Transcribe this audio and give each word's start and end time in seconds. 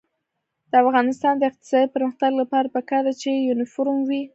د 0.71 0.71
افغانستان 0.83 1.33
د 1.37 1.43
اقتصادي 1.49 1.87
پرمختګ 1.95 2.31
لپاره 2.41 2.71
پکار 2.75 3.01
ده 3.07 3.13
چې 3.21 3.29
یونیفورم 3.47 3.97
وي. 4.09 4.21